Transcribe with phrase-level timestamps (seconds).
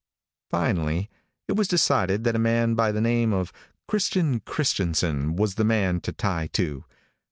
[0.49, 1.11] Finally,
[1.47, 3.53] it was decided that a man by the name of
[3.87, 6.85] Christian Christianson was the man to tie to.